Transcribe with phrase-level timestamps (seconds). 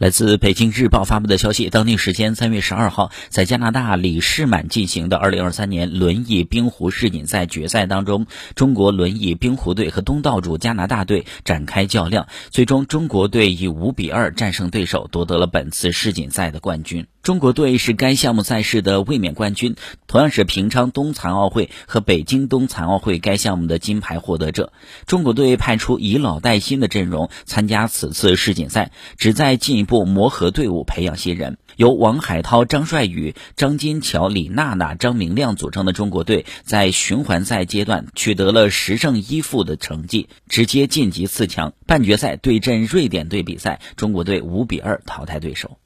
[0.00, 17.06] 来自北京日报发布的消息，当地时间三月十二号，在加拿大里士满进行的二零二三年轮椅冰壶世锦赛决赛当中，中国轮椅冰壶队和东道主加拿大队展开较量，最终中国队以五比二战胜对手，夺得了本次世锦赛的冠军。
[17.22, 19.76] 中国队是该项目赛事的卫冕冠军，
[20.10, 24.72] 同样是平昌冬残奥会和北京冬残奥会该项目的金牌获得者。
[25.06, 31.58] 中国队派出以老带新的阵容参加此次世锦赛，旨在进一步磨合队伍，培养新人。
[31.76, 41.72] 由王海涛、张帅宇、张金桥、李娜娜、张明亮组成的中国队，在循环赛阶段取得了十胜一负的成绩，直接晋级四强。
[41.86, 45.78] 半决赛对阵瑞典队比赛，中国队五比二淘汰对手。